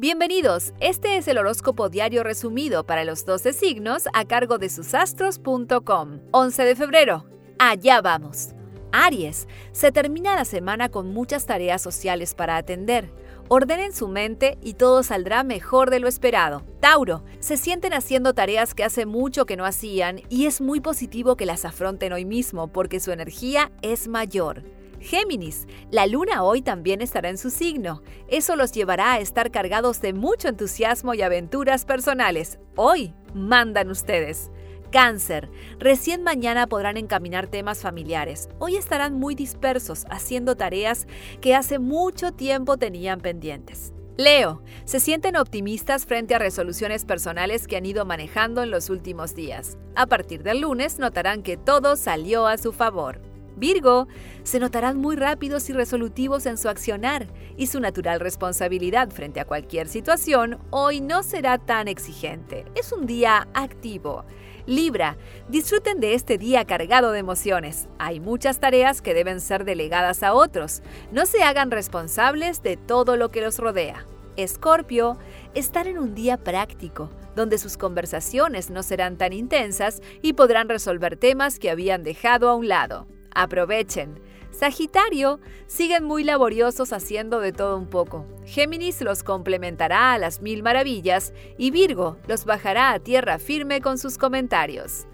Bienvenidos, 0.00 0.72
este 0.80 1.18
es 1.18 1.28
el 1.28 1.36
horóscopo 1.36 1.90
diario 1.90 2.22
resumido 2.22 2.86
para 2.86 3.04
los 3.04 3.26
12 3.26 3.52
signos 3.52 4.04
a 4.14 4.24
cargo 4.24 4.56
de 4.56 4.70
susastros.com. 4.70 6.20
11 6.30 6.64
de 6.64 6.74
febrero, 6.74 7.26
allá 7.58 8.00
vamos. 8.00 8.54
Aries, 8.92 9.46
se 9.72 9.92
termina 9.92 10.34
la 10.34 10.46
semana 10.46 10.88
con 10.88 11.12
muchas 11.12 11.44
tareas 11.44 11.82
sociales 11.82 12.34
para 12.34 12.56
atender. 12.56 13.12
Ordenen 13.48 13.92
su 13.92 14.08
mente 14.08 14.56
y 14.62 14.72
todo 14.72 15.02
saldrá 15.02 15.44
mejor 15.44 15.90
de 15.90 16.00
lo 16.00 16.08
esperado. 16.08 16.62
Tauro, 16.80 17.22
se 17.40 17.58
sienten 17.58 17.92
haciendo 17.92 18.32
tareas 18.32 18.72
que 18.72 18.84
hace 18.84 19.04
mucho 19.04 19.44
que 19.44 19.58
no 19.58 19.66
hacían 19.66 20.22
y 20.30 20.46
es 20.46 20.62
muy 20.62 20.80
positivo 20.80 21.36
que 21.36 21.44
las 21.44 21.66
afronten 21.66 22.14
hoy 22.14 22.24
mismo 22.24 22.68
porque 22.68 23.00
su 23.00 23.12
energía 23.12 23.70
es 23.82 24.08
mayor. 24.08 24.62
Géminis, 25.00 25.66
la 25.90 26.06
luna 26.06 26.42
hoy 26.42 26.60
también 26.60 27.00
estará 27.00 27.30
en 27.30 27.38
su 27.38 27.50
signo. 27.50 28.02
Eso 28.28 28.54
los 28.54 28.72
llevará 28.72 29.14
a 29.14 29.20
estar 29.20 29.50
cargados 29.50 30.00
de 30.02 30.12
mucho 30.12 30.48
entusiasmo 30.48 31.14
y 31.14 31.22
aventuras 31.22 31.84
personales. 31.86 32.58
Hoy 32.76 33.14
mandan 33.34 33.90
ustedes. 33.90 34.50
Cáncer, 34.92 35.48
recién 35.78 36.22
mañana 36.22 36.66
podrán 36.66 36.96
encaminar 36.96 37.46
temas 37.46 37.80
familiares. 37.80 38.48
Hoy 38.58 38.76
estarán 38.76 39.14
muy 39.14 39.34
dispersos 39.34 40.04
haciendo 40.10 40.56
tareas 40.56 41.06
que 41.40 41.54
hace 41.54 41.78
mucho 41.78 42.32
tiempo 42.32 42.76
tenían 42.76 43.20
pendientes. 43.20 43.92
Leo, 44.16 44.62
se 44.84 45.00
sienten 45.00 45.36
optimistas 45.36 46.04
frente 46.04 46.34
a 46.34 46.38
resoluciones 46.38 47.06
personales 47.06 47.66
que 47.66 47.76
han 47.76 47.86
ido 47.86 48.04
manejando 48.04 48.62
en 48.62 48.70
los 48.70 48.90
últimos 48.90 49.34
días. 49.34 49.78
A 49.94 50.06
partir 50.06 50.42
del 50.42 50.60
lunes 50.60 50.98
notarán 50.98 51.42
que 51.42 51.56
todo 51.56 51.96
salió 51.96 52.46
a 52.46 52.58
su 52.58 52.72
favor. 52.72 53.29
Virgo, 53.60 54.08
se 54.42 54.58
notarán 54.58 54.96
muy 54.96 55.16
rápidos 55.16 55.68
y 55.68 55.74
resolutivos 55.74 56.46
en 56.46 56.56
su 56.56 56.70
accionar 56.70 57.26
y 57.58 57.66
su 57.66 57.78
natural 57.78 58.18
responsabilidad 58.18 59.10
frente 59.10 59.38
a 59.38 59.44
cualquier 59.44 59.86
situación 59.86 60.58
hoy 60.70 61.02
no 61.02 61.22
será 61.22 61.58
tan 61.58 61.86
exigente. 61.86 62.64
Es 62.74 62.90
un 62.90 63.04
día 63.04 63.48
activo. 63.52 64.24
Libra, 64.64 65.18
disfruten 65.48 66.00
de 66.00 66.14
este 66.14 66.38
día 66.38 66.64
cargado 66.64 67.12
de 67.12 67.18
emociones. 67.18 67.88
Hay 67.98 68.18
muchas 68.18 68.60
tareas 68.60 69.02
que 69.02 69.12
deben 69.12 69.42
ser 69.42 69.66
delegadas 69.66 70.22
a 70.22 70.32
otros. 70.32 70.82
No 71.12 71.26
se 71.26 71.42
hagan 71.42 71.70
responsables 71.70 72.62
de 72.62 72.78
todo 72.78 73.18
lo 73.18 73.30
que 73.30 73.42
los 73.42 73.58
rodea. 73.58 74.06
Escorpio, 74.36 75.18
estar 75.52 75.86
en 75.86 75.98
un 75.98 76.14
día 76.14 76.38
práctico, 76.38 77.10
donde 77.36 77.58
sus 77.58 77.76
conversaciones 77.76 78.70
no 78.70 78.82
serán 78.82 79.18
tan 79.18 79.34
intensas 79.34 80.00
y 80.22 80.32
podrán 80.32 80.70
resolver 80.70 81.18
temas 81.18 81.58
que 81.58 81.68
habían 81.68 82.04
dejado 82.04 82.48
a 82.48 82.54
un 82.54 82.66
lado. 82.66 83.06
Aprovechen. 83.34 84.20
Sagitario, 84.50 85.40
siguen 85.66 86.04
muy 86.04 86.24
laboriosos 86.24 86.92
haciendo 86.92 87.40
de 87.40 87.52
todo 87.52 87.76
un 87.76 87.86
poco. 87.86 88.26
Géminis 88.44 89.00
los 89.00 89.22
complementará 89.22 90.12
a 90.12 90.18
las 90.18 90.42
mil 90.42 90.62
maravillas 90.62 91.32
y 91.56 91.70
Virgo 91.70 92.16
los 92.26 92.44
bajará 92.44 92.90
a 92.90 92.98
tierra 92.98 93.38
firme 93.38 93.80
con 93.80 93.96
sus 93.96 94.18
comentarios. 94.18 95.06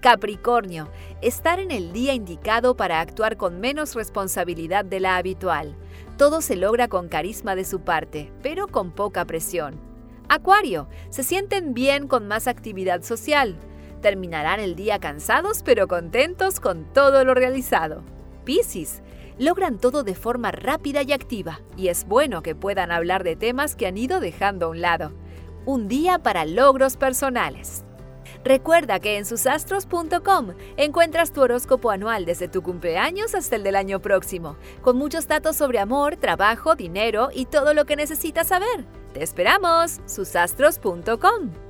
Capricornio, 0.00 0.90
estar 1.22 1.58
en 1.58 1.70
el 1.70 1.92
día 1.92 2.12
indicado 2.12 2.76
para 2.76 3.00
actuar 3.00 3.36
con 3.36 3.58
menos 3.58 3.94
responsabilidad 3.94 4.84
de 4.84 5.00
la 5.00 5.16
habitual. 5.16 5.74
Todo 6.18 6.42
se 6.42 6.56
logra 6.56 6.88
con 6.88 7.08
carisma 7.08 7.56
de 7.56 7.64
su 7.64 7.80
parte, 7.80 8.30
pero 8.42 8.68
con 8.68 8.92
poca 8.92 9.24
presión. 9.24 9.80
Acuario, 10.28 10.88
se 11.10 11.22
sienten 11.22 11.74
bien 11.74 12.06
con 12.06 12.28
más 12.28 12.46
actividad 12.48 13.02
social. 13.02 13.56
Terminarán 14.04 14.60
el 14.60 14.76
día 14.76 14.98
cansados 14.98 15.62
pero 15.64 15.88
contentos 15.88 16.60
con 16.60 16.84
todo 16.92 17.24
lo 17.24 17.32
realizado. 17.32 18.02
Piscis, 18.44 19.02
logran 19.38 19.78
todo 19.78 20.02
de 20.02 20.14
forma 20.14 20.52
rápida 20.52 21.00
y 21.00 21.14
activa, 21.14 21.62
y 21.74 21.88
es 21.88 22.04
bueno 22.04 22.42
que 22.42 22.54
puedan 22.54 22.92
hablar 22.92 23.24
de 23.24 23.34
temas 23.34 23.74
que 23.74 23.86
han 23.86 23.96
ido 23.96 24.20
dejando 24.20 24.66
a 24.66 24.68
un 24.68 24.82
lado. 24.82 25.14
Un 25.64 25.88
día 25.88 26.18
para 26.18 26.44
logros 26.44 26.98
personales. 26.98 27.82
Recuerda 28.44 29.00
que 29.00 29.16
en 29.16 29.24
susastros.com 29.24 30.52
encuentras 30.76 31.32
tu 31.32 31.40
horóscopo 31.40 31.90
anual 31.90 32.26
desde 32.26 32.46
tu 32.46 32.60
cumpleaños 32.60 33.34
hasta 33.34 33.56
el 33.56 33.62
del 33.62 33.74
año 33.74 34.02
próximo, 34.02 34.58
con 34.82 34.98
muchos 34.98 35.28
datos 35.28 35.56
sobre 35.56 35.78
amor, 35.78 36.16
trabajo, 36.16 36.74
dinero 36.74 37.30
y 37.32 37.46
todo 37.46 37.72
lo 37.72 37.86
que 37.86 37.96
necesitas 37.96 38.48
saber. 38.48 38.84
¡Te 39.14 39.22
esperamos! 39.22 40.02
susastros.com 40.04 41.63